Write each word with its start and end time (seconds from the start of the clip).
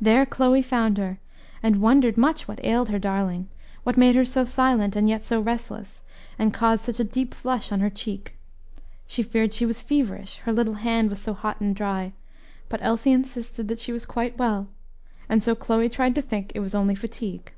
There 0.00 0.26
Chloe 0.26 0.60
found 0.60 0.98
her, 0.98 1.20
and 1.62 1.80
wondered 1.80 2.16
much 2.16 2.48
what 2.48 2.58
ailed 2.64 2.88
her 2.88 2.98
darling, 2.98 3.48
what 3.84 3.96
made 3.96 4.16
her 4.16 4.24
so 4.24 4.44
silent, 4.44 4.96
and 4.96 5.08
yet 5.08 5.22
so 5.24 5.38
restless, 5.40 6.02
and 6.36 6.52
caused 6.52 6.82
such 6.84 6.98
a 6.98 7.04
deep 7.04 7.32
flush 7.32 7.70
on 7.70 7.78
her 7.78 7.88
cheek. 7.88 8.36
She 9.06 9.22
feared 9.22 9.52
she 9.54 9.64
was 9.64 9.80
feverish, 9.80 10.38
her 10.38 10.52
little 10.52 10.74
hand 10.74 11.10
was 11.10 11.22
so 11.22 11.32
hot 11.32 11.60
and 11.60 11.76
dry; 11.76 12.12
but 12.68 12.82
Elsie 12.82 13.12
insisted 13.12 13.68
that 13.68 13.78
she 13.78 13.92
was 13.92 14.04
quite 14.04 14.36
well, 14.36 14.66
and 15.28 15.44
so 15.44 15.54
Chloe 15.54 15.88
tried 15.88 16.16
to 16.16 16.22
think 16.22 16.50
it 16.50 16.58
was 16.60 16.74
only 16.74 16.96
fatigue. 16.96 17.52